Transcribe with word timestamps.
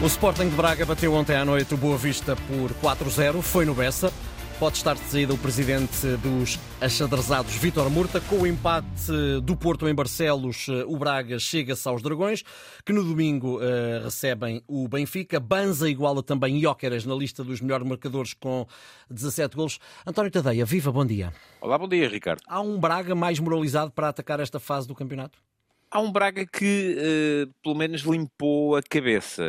O 0.00 0.06
Sporting 0.06 0.48
de 0.48 0.54
Braga 0.54 0.86
bateu 0.86 1.12
ontem 1.12 1.34
à 1.34 1.44
noite 1.44 1.74
o 1.74 1.76
Boa 1.76 1.98
Vista 1.98 2.36
por 2.36 2.70
4-0, 2.74 3.42
foi 3.42 3.64
no 3.64 3.74
Bessa. 3.74 4.12
Pode 4.56 4.76
estar 4.76 4.94
de 4.94 5.00
saída 5.00 5.34
o 5.34 5.38
presidente 5.38 6.06
dos 6.22 6.56
achadrezados, 6.80 7.52
Vítor 7.56 7.90
Murta. 7.90 8.20
Com 8.20 8.42
o 8.42 8.46
empate 8.46 9.10
do 9.42 9.56
Porto 9.56 9.88
em 9.88 9.94
Barcelos, 9.94 10.68
o 10.86 10.96
Braga 10.96 11.40
chega-se 11.40 11.88
aos 11.88 12.00
Dragões, 12.00 12.44
que 12.86 12.92
no 12.92 13.02
domingo 13.02 13.58
uh, 13.58 14.04
recebem 14.04 14.62
o 14.68 14.86
Benfica. 14.86 15.40
Banza 15.40 15.90
iguala 15.90 16.22
também 16.22 16.60
Jóqueras 16.60 17.04
na 17.04 17.14
lista 17.16 17.42
dos 17.42 17.60
melhores 17.60 17.86
marcadores 17.86 18.34
com 18.34 18.68
17 19.10 19.56
golos. 19.56 19.80
António 20.06 20.30
Tadeia, 20.30 20.64
viva, 20.64 20.92
bom 20.92 21.04
dia. 21.04 21.32
Olá, 21.60 21.76
bom 21.76 21.88
dia, 21.88 22.08
Ricardo. 22.08 22.40
Há 22.46 22.60
um 22.60 22.78
Braga 22.78 23.16
mais 23.16 23.40
moralizado 23.40 23.90
para 23.90 24.10
atacar 24.10 24.38
esta 24.38 24.60
fase 24.60 24.86
do 24.86 24.94
campeonato? 24.94 25.40
Há 25.90 26.00
um 26.00 26.12
Braga 26.12 26.44
que, 26.46 26.96
uh, 26.98 27.54
pelo 27.62 27.74
menos, 27.74 28.02
limpou 28.02 28.76
a 28.76 28.82
cabeça. 28.82 29.42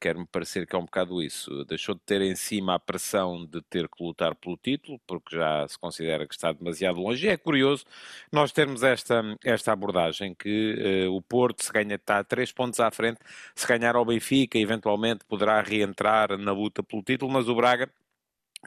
Quer-me 0.00 0.26
parecer 0.26 0.66
que 0.66 0.74
é 0.74 0.78
um 0.78 0.84
bocado 0.84 1.22
isso. 1.22 1.64
Deixou 1.64 1.94
de 1.94 2.00
ter 2.00 2.20
em 2.22 2.34
cima 2.34 2.74
a 2.74 2.78
pressão 2.78 3.46
de 3.46 3.62
ter 3.62 3.88
que 3.88 4.02
lutar 4.02 4.34
pelo 4.34 4.56
título, 4.56 5.00
porque 5.06 5.36
já 5.36 5.66
se 5.68 5.78
considera 5.78 6.26
que 6.26 6.34
está 6.34 6.50
demasiado 6.52 6.98
longe. 7.00 7.26
E 7.26 7.30
é 7.30 7.36
curioso 7.36 7.84
nós 8.32 8.50
termos 8.50 8.82
esta, 8.82 9.22
esta 9.44 9.72
abordagem, 9.72 10.34
que 10.34 11.06
uh, 11.06 11.14
o 11.14 11.22
Porto, 11.22 11.62
se 11.62 11.72
ganha, 11.72 11.94
está 11.94 12.18
a 12.18 12.24
três 12.24 12.50
pontos 12.50 12.80
à 12.80 12.90
frente, 12.90 13.20
se 13.54 13.66
ganhar 13.66 13.94
ao 13.94 14.04
Benfica, 14.04 14.58
eventualmente 14.58 15.24
poderá 15.24 15.60
reentrar 15.60 16.36
na 16.36 16.50
luta 16.52 16.82
pelo 16.82 17.02
título, 17.02 17.30
mas 17.32 17.48
o 17.48 17.54
Braga 17.54 17.88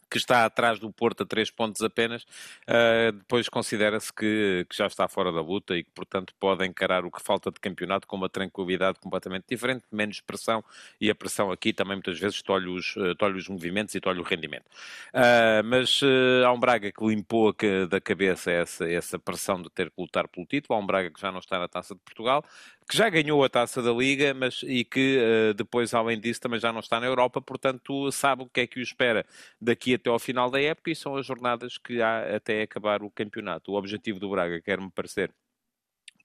que 0.10 0.18
está 0.18 0.46
atrás 0.46 0.80
do 0.80 0.92
Porto 0.92 1.24
a 1.24 1.26
três 1.26 1.50
pontos 1.50 1.82
apenas, 1.82 2.24
uh, 2.24 3.12
depois 3.12 3.50
considera-se 3.50 4.12
que, 4.12 4.66
que, 4.70 4.76
já 4.76 4.88
está 4.88 5.08
fora 5.08 5.32
da 5.32 5.42
luta 5.42 5.76
e 5.76 5.84
que, 5.84 5.92
portanto, 5.92 6.34
pode 6.40 6.66
encarar 6.66 7.06
o 7.06 7.12
que 7.12 7.22
falta 7.22 7.52
de 7.52 7.60
campeonato 7.60 8.08
com 8.08 8.16
uma 8.16 8.30
tranquilidade 8.30 9.00
completamente 9.00 9.46
diferente, 9.50 9.84
menos 9.92 10.22
pressão, 10.22 10.64
e 11.00 11.10
a 11.10 11.16
pressão 11.16 11.52
aqui 11.52 11.74
também 11.74 11.96
muitas 11.96 12.20
vezes 12.20 12.42
tolhe 12.42 12.68
os, 12.68 12.96
uh, 12.96 13.16
tolhe 13.16 13.38
os 13.38 13.48
movimentos 13.48 13.96
e 13.96 14.00
tolhe 14.00 14.20
o 14.20 14.24
rendimento. 14.24 14.66
Uh, 15.14 15.64
mas 15.66 16.02
há 16.46 16.52
um 16.52 16.60
Braga 16.60 16.92
que 16.92 17.06
limpou 17.06 17.56
da 17.90 18.00
cabeça 18.02 18.52
essa, 18.52 18.90
essa 18.90 19.18
pressão 19.18 19.62
de 19.62 19.70
ter 19.70 19.90
que 19.90 20.00
lutar 20.00 20.28
pelo 20.28 20.46
título, 20.46 20.78
há 20.78 20.82
um 20.82 20.86
Braga 20.86 21.10
que 21.10 21.20
já 21.20 21.32
não 21.32 21.40
está 21.40 21.58
na 21.58 21.68
Taça 21.68 21.96
de 21.96 22.02
Portugal, 22.02 22.44
que 22.90 22.98
já 22.98 23.08
ganhou 23.08 23.44
a 23.44 23.50
taça 23.50 23.84
da 23.84 23.92
Liga, 23.92 24.34
mas 24.34 24.64
e 24.64 24.84
que 24.84 25.20
uh, 25.20 25.54
depois, 25.54 25.94
além 25.94 26.20
disso, 26.20 26.42
também 26.42 26.60
já 26.60 26.74
não 26.74 26.80
está 26.80 27.00
na 27.00 27.06
Europa, 27.06 27.40
portanto, 27.40 28.12
sabe 28.12 28.44
o 28.44 28.50
que 28.50 28.62
é 28.62 28.68
que 28.68 28.80
o 28.80 28.82
espera 28.82 29.26
daqui 29.62 29.94
até 29.94 30.10
ao 30.10 30.18
final 30.18 30.50
da 30.50 30.60
época 30.60 30.90
e 30.90 30.96
são 30.96 31.16
as 31.16 31.26
jornadas 31.26 31.78
que 31.78 32.02
há 32.02 32.36
até 32.36 32.64
acabar 32.64 33.04
o 33.04 33.12
campeonato. 33.12 33.72
O 33.72 33.76
objetivo 33.76 34.20
do 34.20 34.30
Braga, 34.32 34.60
quer-me 34.60 34.90
parecer, 34.90 35.32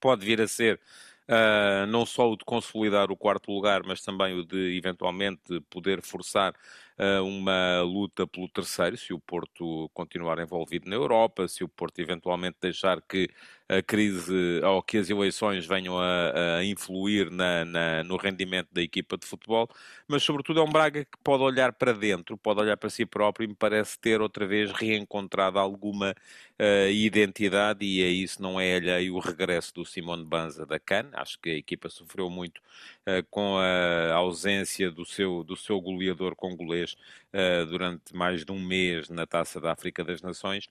pode 0.01 0.25
vir 0.25 0.41
a 0.41 0.49
ser 0.49 0.81
Uh, 1.27 1.87
não 1.87 2.05
só 2.05 2.31
o 2.31 2.37
de 2.37 2.45
consolidar 2.45 3.11
o 3.11 3.17
quarto 3.17 3.51
lugar, 3.51 3.83
mas 3.83 4.03
também 4.03 4.39
o 4.39 4.45
de 4.45 4.77
eventualmente 4.77 5.59
poder 5.71 6.03
forçar 6.03 6.55
uh, 6.99 7.25
uma 7.25 7.81
luta 7.81 8.27
pelo 8.27 8.47
terceiro, 8.47 8.95
se 8.99 9.15
o 9.15 9.19
Porto 9.19 9.89
continuar 9.95 10.39
envolvido 10.39 10.87
na 10.87 10.97
Europa, 10.97 11.49
se 11.49 11.65
o 11.65 11.69
Porto 11.69 11.99
eventualmente 11.99 12.59
deixar 12.61 13.01
que 13.01 13.31
a 13.69 13.83
crise 13.83 14.61
ou 14.63 14.83
que 14.83 14.99
as 14.99 15.09
eleições 15.09 15.67
venham 15.67 15.99
a, 15.99 16.59
a 16.59 16.65
influir 16.65 17.31
na, 17.31 17.65
na, 17.65 18.05
no 18.05 18.17
rendimento 18.17 18.69
da 18.73 18.83
equipa 18.83 19.17
de 19.17 19.27
futebol, 19.27 19.69
mas 20.07 20.23
sobretudo 20.23 20.61
é 20.61 20.63
um 20.63 20.71
Braga 20.71 21.05
que 21.05 21.19
pode 21.23 21.43
olhar 21.43 21.73
para 21.73 21.93
dentro, 21.93 22.37
pode 22.37 22.61
olhar 22.61 22.77
para 22.77 22.91
si 22.91 23.07
próprio 23.07 23.45
e 23.45 23.49
me 23.49 23.55
parece 23.55 23.99
ter 23.99 24.21
outra 24.21 24.47
vez 24.47 24.71
reencontrado 24.73 25.59
alguma 25.59 26.15
uh, 26.59 26.91
identidade 26.91 27.85
e 27.87 28.03
a 28.05 28.09
isso 28.09 28.43
não 28.43 28.61
é 28.61 28.77
alheio 28.77 29.15
o 29.15 29.21
regresso 29.21 29.73
do 29.75 29.85
Simone 29.85 30.25
Banza 30.25 30.67
da 30.67 30.79
CAN. 30.79 31.09
Acho 31.15 31.39
que 31.41 31.51
a 31.51 31.57
equipa 31.57 31.89
sofreu 31.89 32.29
muito 32.29 32.59
uh, 32.59 33.25
com 33.31 33.57
a 33.59 34.15
ausência 34.15 34.91
do 34.91 35.05
seu, 35.05 35.43
do 35.45 35.57
seu 35.57 35.81
goleador 35.81 36.37
congolês 36.37 36.97
uh, 37.33 37.67
durante 37.67 38.15
mais 38.15 38.45
de 38.45 38.53
um 38.53 38.61
mês 38.61 39.09
na 39.09 39.27
Taça 39.27 39.61
da 39.61 39.73
África 39.73 40.05
das 40.05 40.21
Nações. 40.23 40.69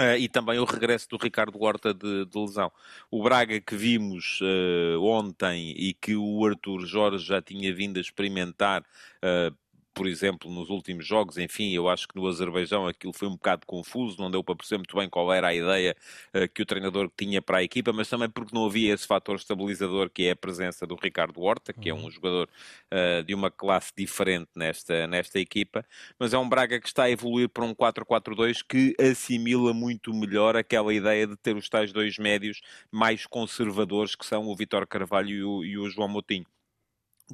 Uh, 0.00 0.16
e 0.16 0.30
também 0.30 0.58
o 0.58 0.64
regresso 0.64 1.06
do 1.10 1.18
Ricardo 1.18 1.62
Horta 1.62 1.92
de, 1.92 2.24
de 2.24 2.38
lesão. 2.38 2.72
O 3.10 3.22
Braga 3.22 3.60
que 3.60 3.76
vimos 3.76 4.40
uh, 4.40 5.02
ontem 5.02 5.74
e 5.76 5.92
que 5.92 6.16
o 6.16 6.46
Arthur 6.46 6.86
Jorge 6.86 7.26
já 7.26 7.42
tinha 7.42 7.74
vindo 7.74 7.98
a 7.98 8.00
experimentar 8.00 8.80
uh, 8.80 9.54
por 9.94 10.06
exemplo, 10.06 10.50
nos 10.50 10.70
últimos 10.70 11.06
jogos, 11.06 11.36
enfim, 11.38 11.72
eu 11.72 11.88
acho 11.88 12.06
que 12.06 12.16
no 12.16 12.26
Azerbaijão 12.26 12.86
aquilo 12.86 13.12
foi 13.12 13.28
um 13.28 13.32
bocado 13.32 13.66
confuso, 13.66 14.20
não 14.20 14.30
deu 14.30 14.42
para 14.42 14.54
perceber 14.54 14.78
muito 14.78 14.96
bem 14.96 15.08
qual 15.08 15.32
era 15.32 15.48
a 15.48 15.54
ideia 15.54 15.96
uh, 16.34 16.48
que 16.48 16.62
o 16.62 16.66
treinador 16.66 17.10
tinha 17.16 17.42
para 17.42 17.58
a 17.58 17.62
equipa, 17.62 17.92
mas 17.92 18.08
também 18.08 18.28
porque 18.28 18.54
não 18.54 18.66
havia 18.66 18.94
esse 18.94 19.06
fator 19.06 19.36
estabilizador 19.36 20.10
que 20.10 20.26
é 20.26 20.30
a 20.32 20.36
presença 20.36 20.86
do 20.86 20.94
Ricardo 20.94 21.40
Horta, 21.40 21.72
que 21.72 21.88
é 21.88 21.94
um 21.94 22.04
uhum. 22.04 22.10
jogador 22.10 22.48
uh, 22.92 23.22
de 23.24 23.34
uma 23.34 23.50
classe 23.50 23.92
diferente 23.96 24.50
nesta, 24.56 25.06
nesta 25.06 25.38
equipa, 25.38 25.84
mas 26.18 26.32
é 26.32 26.38
um 26.38 26.48
Braga 26.48 26.80
que 26.80 26.88
está 26.88 27.04
a 27.04 27.10
evoluir 27.10 27.48
para 27.48 27.64
um 27.64 27.74
4-4-2 27.74 28.64
que 28.66 28.94
assimila 29.00 29.72
muito 29.72 30.12
melhor 30.14 30.56
aquela 30.56 30.92
ideia 30.94 31.26
de 31.26 31.36
ter 31.36 31.56
os 31.56 31.68
tais 31.68 31.92
dois 31.92 32.18
médios 32.18 32.60
mais 32.90 33.26
conservadores 33.26 34.14
que 34.14 34.26
são 34.26 34.46
o 34.46 34.56
Vitor 34.56 34.86
Carvalho 34.86 35.30
e 35.30 35.44
o, 35.44 35.64
e 35.64 35.78
o 35.78 35.88
João 35.88 36.08
Moutinho. 36.08 36.46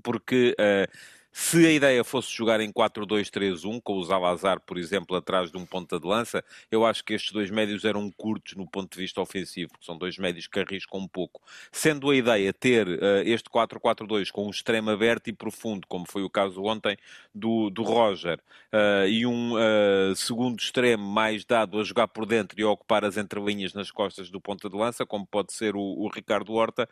Porque 0.03 0.55
uh, 0.61 1.16
se 1.39 1.67
a 1.67 1.71
ideia 1.71 2.03
fosse 2.03 2.35
jogar 2.35 2.63
em 2.63 2.73
4-2-3-1, 2.73 3.83
com 3.83 3.99
o 3.99 4.05
Zalazar, 4.05 4.59
por 4.59 4.79
exemplo, 4.79 5.15
atrás 5.15 5.51
de 5.51 5.59
um 5.59 5.67
ponta 5.67 6.01
de 6.01 6.07
lança, 6.07 6.43
eu 6.71 6.83
acho 6.83 7.05
que 7.05 7.13
estes 7.13 7.31
dois 7.31 7.51
médios 7.51 7.85
eram 7.85 8.11
curtos 8.11 8.55
no 8.55 8.67
ponto 8.67 8.95
de 8.95 9.03
vista 9.03 9.21
ofensivo, 9.21 9.73
porque 9.73 9.85
são 9.85 9.99
dois 9.99 10.17
médios 10.17 10.47
que 10.47 10.59
arriscam 10.59 10.99
um 10.99 11.07
pouco. 11.07 11.43
Sendo 11.71 12.11
a 12.11 12.17
ideia 12.17 12.55
ter 12.55 12.89
uh, 12.89 13.21
este 13.23 13.51
4-4-2 13.51 14.31
com 14.31 14.47
um 14.47 14.51
extremo 14.51 14.89
aberto 14.89 15.29
e 15.29 15.33
profundo, 15.33 15.87
como 15.87 16.07
foi 16.09 16.23
o 16.23 16.31
caso 16.31 16.63
ontem 16.65 16.97
do, 17.35 17.69
do 17.69 17.83
Roger, 17.83 18.41
uh, 18.73 19.07
e 19.07 19.27
um 19.27 19.53
uh, 19.53 20.17
segundo 20.17 20.59
extremo 20.59 21.05
mais 21.05 21.45
dado 21.45 21.79
a 21.79 21.85
jogar 21.85 22.09
por 22.09 22.25
dentro 22.25 22.59
e 22.59 22.63
a 22.63 22.71
ocupar 22.71 23.05
as 23.05 23.19
entrelinhas 23.19 23.75
nas 23.75 23.91
costas 23.91 24.31
do 24.31 24.41
ponta 24.41 24.71
de 24.71 24.77
lança, 24.77 25.05
como 25.05 25.27
pode 25.27 25.53
ser 25.53 25.77
o, 25.77 25.81
o 25.81 26.09
Ricardo 26.09 26.55
Horta, 26.55 26.89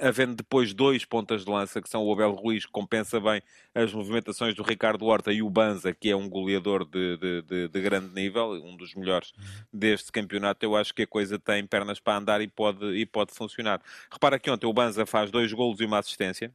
havendo 0.00 0.34
depois 0.34 0.74
dois 0.74 1.04
pontas 1.04 1.44
de 1.44 1.50
lança, 1.50 1.80
que 1.80 1.88
são 1.88 2.02
o 2.02 2.12
Abel 2.12 2.32
Ruiz, 2.32 2.66
que 2.66 2.72
compensa 2.72 3.20
bem 3.20 3.40
as 3.84 3.92
movimentações 3.92 4.54
do 4.54 4.62
Ricardo 4.62 5.06
Horta 5.06 5.32
e 5.32 5.42
o 5.42 5.50
Banza, 5.50 5.94
que 5.94 6.10
é 6.10 6.16
um 6.16 6.28
goleador 6.28 6.84
de, 6.84 7.16
de, 7.16 7.42
de, 7.42 7.68
de, 7.68 7.80
grande 7.80 8.12
nível, 8.14 8.52
um 8.64 8.76
dos 8.76 8.94
melhores 8.94 9.32
deste 9.72 10.10
campeonato, 10.10 10.64
eu 10.64 10.74
acho 10.74 10.94
que 10.94 11.02
a 11.02 11.06
coisa 11.06 11.38
tem 11.38 11.66
pernas 11.66 12.00
para 12.00 12.18
andar 12.18 12.40
e 12.40 12.48
pode, 12.48 12.84
e 12.96 13.06
pode 13.06 13.32
funcionar. 13.32 13.80
Repara 14.10 14.38
que 14.38 14.50
ontem 14.50 14.66
o 14.66 14.72
Banza 14.72 15.06
faz 15.06 15.30
dois 15.30 15.52
golos 15.52 15.80
e 15.80 15.84
uma 15.84 15.98
assistência. 15.98 16.52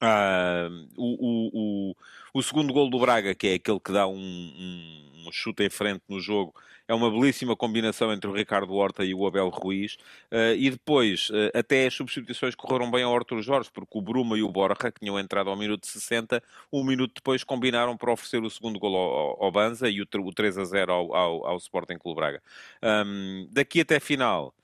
Ah, 0.00 0.68
o, 0.96 1.04
o, 1.04 1.50
o, 1.90 1.96
o, 2.32 2.42
segundo 2.42 2.72
gol 2.72 2.88
do 2.88 2.98
Braga, 2.98 3.34
que 3.34 3.48
é 3.48 3.54
aquele 3.54 3.78
que 3.78 3.92
dá 3.92 4.06
um, 4.06 4.16
um, 4.16 4.99
um, 5.28 5.32
chute 5.32 5.62
em 5.62 5.70
frente 5.70 6.02
no 6.08 6.20
jogo, 6.20 6.54
é 6.86 6.94
uma 6.94 7.10
belíssima 7.10 7.56
combinação 7.56 8.12
entre 8.12 8.28
o 8.28 8.34
Ricardo 8.34 8.74
Horta 8.74 9.04
e 9.04 9.14
o 9.14 9.26
Abel 9.26 9.48
Ruiz. 9.48 9.94
Uh, 10.30 10.54
e 10.56 10.70
depois, 10.70 11.30
uh, 11.30 11.50
até 11.54 11.86
as 11.86 11.94
substituições 11.94 12.54
correram 12.54 12.90
bem 12.90 13.02
ao 13.02 13.14
Arthur 13.14 13.42
Jorge, 13.42 13.70
porque 13.72 13.96
o 13.96 14.02
Bruma 14.02 14.36
e 14.36 14.42
o 14.42 14.48
Borja, 14.48 14.90
que 14.90 15.00
tinham 15.00 15.18
entrado 15.18 15.50
ao 15.50 15.56
minuto 15.56 15.86
60, 15.86 16.42
um 16.72 16.84
minuto 16.84 17.14
depois 17.14 17.44
combinaram 17.44 17.96
para 17.96 18.12
oferecer 18.12 18.42
o 18.42 18.50
segundo 18.50 18.78
gol 18.78 18.96
ao, 18.96 19.44
ao 19.44 19.52
Banza 19.52 19.88
e 19.88 20.00
o, 20.00 20.06
o 20.20 20.32
3 20.32 20.58
a 20.58 20.64
0 20.64 20.92
ao, 20.92 21.14
ao, 21.14 21.46
ao 21.46 21.56
Sporting 21.58 21.98
Clube 21.98 22.20
Braga. 22.20 22.42
Um, 22.82 23.48
daqui 23.50 23.80
até 23.80 24.00
final. 24.00 24.54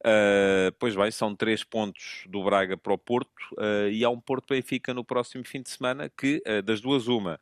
Uh, 0.00 0.70
pois 0.78 0.94
bem, 0.94 1.10
são 1.10 1.34
três 1.34 1.64
pontos 1.64 2.24
do 2.28 2.44
Braga 2.44 2.76
para 2.76 2.92
o 2.92 2.98
Porto 2.98 3.30
uh, 3.54 3.88
e 3.90 4.04
há 4.04 4.10
um 4.10 4.20
Porto 4.20 4.50
Benfica 4.50 4.94
no 4.94 5.04
próximo 5.04 5.42
fim 5.44 5.62
de 5.62 5.70
semana 5.70 6.08
que, 6.08 6.42
uh, 6.46 6.62
das 6.62 6.80
duas, 6.80 7.08
uma, 7.08 7.40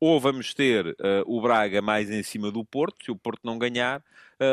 ou 0.00 0.20
vamos 0.20 0.52
ter 0.54 0.96
o 1.26 1.40
Braga 1.40 1.80
mais 1.80 2.10
em 2.10 2.22
cima 2.22 2.50
do 2.50 2.64
Porto, 2.64 3.04
se 3.04 3.10
o 3.10 3.16
Porto 3.16 3.40
não 3.44 3.58
ganhar, 3.58 4.02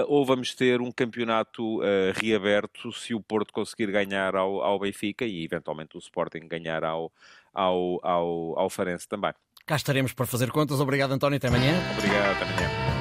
ou 0.07 0.25
vamos 0.25 0.53
ter 0.55 0.81
um 0.81 0.91
campeonato 0.91 1.79
reaberto 2.15 2.91
se 2.91 3.13
o 3.13 3.21
Porto 3.21 3.51
conseguir 3.51 3.91
ganhar 3.91 4.35
ao, 4.35 4.61
ao 4.61 4.79
Benfica 4.79 5.25
e 5.25 5.43
eventualmente 5.43 5.97
o 5.97 5.99
Sporting 5.99 6.47
ganhar 6.47 6.83
ao, 6.83 7.11
ao, 7.53 7.99
ao, 8.01 8.59
ao 8.59 8.69
Farense 8.69 9.07
também. 9.07 9.33
Cá 9.65 9.75
estaremos 9.75 10.13
para 10.13 10.25
fazer 10.25 10.51
contas. 10.51 10.79
Obrigado, 10.79 11.13
António. 11.13 11.37
Até 11.37 11.47
amanhã. 11.47 11.73
Obrigado, 11.97 12.41
até 12.41 12.65
amanhã. 12.65 12.92